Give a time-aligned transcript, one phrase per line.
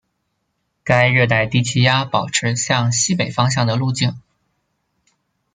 [0.83, 4.19] 该热带低气压保持向西北方向的路径。